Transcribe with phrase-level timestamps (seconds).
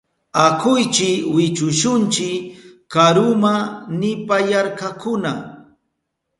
[0.45, 2.29] Akuychi wichushunchi
[2.93, 3.53] karuma,
[3.99, 5.31] nipayarkakuna.